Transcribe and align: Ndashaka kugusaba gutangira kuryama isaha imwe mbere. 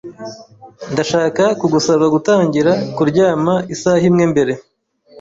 Ndashaka 0.93 1.43
kugusaba 1.59 2.05
gutangira 2.15 2.71
kuryama 2.95 3.53
isaha 3.73 4.03
imwe 4.09 4.23
mbere. 4.31 4.53